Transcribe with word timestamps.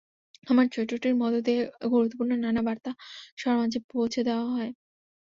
আমার 0.47 0.65
চরিত্রটির 0.73 1.15
মধ্য 1.21 1.35
দিয়ে 1.41 1.61
গুরুত্বপূর্ণ 1.91 2.31
নানা 2.37 2.61
বার্তা 2.67 2.91
সবার 3.37 3.57
মাঝে 3.61 3.79
পৌঁছে 3.91 4.21
দেওয়া 4.27 4.47
হয়। 4.51 4.71